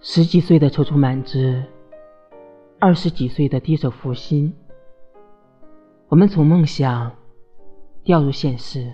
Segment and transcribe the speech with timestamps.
[0.00, 1.62] 十几岁的踌躇满志，
[2.78, 4.54] 二十几岁的低手负心，
[6.08, 7.12] 我们从梦想
[8.02, 8.92] 掉入现实。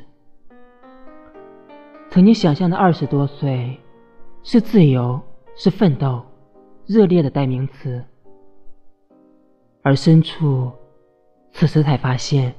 [2.10, 3.78] 曾经想象的二十多岁，
[4.42, 5.20] 是自由，
[5.54, 6.24] 是奋斗，
[6.86, 8.04] 热烈的代名词。
[9.82, 10.72] 而深处，
[11.52, 12.52] 此时才发现，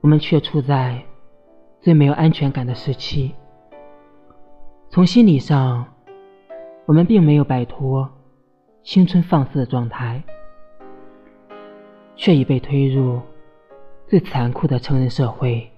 [0.00, 1.02] 我们却处在
[1.80, 3.34] 最没有安全感的时期。
[4.90, 5.86] 从心理上，
[6.88, 8.08] 我们并没有摆脱
[8.82, 10.22] 青春放肆的状态，
[12.16, 13.20] 却已被推入
[14.06, 15.70] 最残酷的成人社会，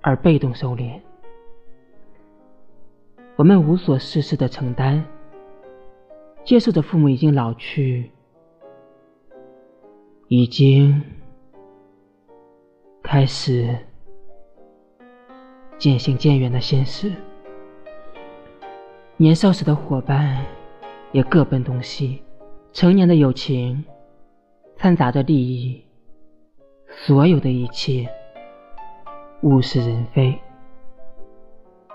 [0.00, 1.00] 而被动收敛。
[3.36, 5.06] 我们无所事事的承担，
[6.42, 8.10] 接受着父母已经老去、
[10.26, 11.00] 已经
[13.00, 13.78] 开始
[15.78, 17.12] 渐行渐远的现实。
[19.24, 20.44] 年少时的伙伴
[21.10, 22.22] 也各奔东西，
[22.74, 23.82] 成年的友情
[24.76, 25.82] 掺杂着利益，
[26.90, 28.06] 所有的一切
[29.40, 30.38] 物是人非。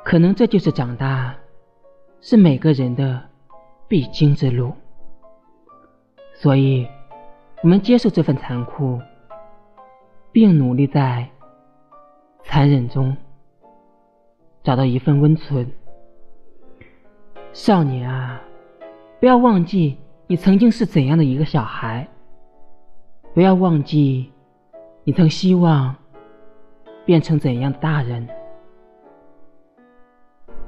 [0.04, 1.36] 可能这就是长大，
[2.20, 3.22] 是每个人的
[3.88, 4.74] 必经之路。
[6.34, 6.88] 所以，
[7.62, 9.00] 我们接受这份残酷，
[10.32, 11.30] 并努力在
[12.42, 13.16] 残忍中
[14.64, 15.72] 找到一份温存。
[17.62, 18.42] 少年啊，
[19.20, 22.08] 不要忘记你曾经是怎样的一个小孩。
[23.34, 24.32] 不要忘记，
[25.04, 25.94] 你曾希望
[27.04, 28.26] 变成怎样的大人。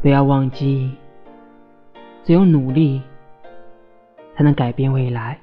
[0.02, 0.92] 不要忘记，
[2.26, 3.02] 只有努力
[4.36, 5.40] 才能改变未来。